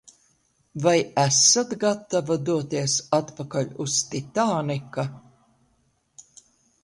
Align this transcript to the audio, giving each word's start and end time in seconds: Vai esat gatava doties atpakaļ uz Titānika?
Vai 0.85 0.99
esat 1.23 1.75
gatava 1.83 2.37
doties 2.47 2.95
atpakaļ 3.19 3.69
uz 3.85 3.99
Titānika? 4.15 5.05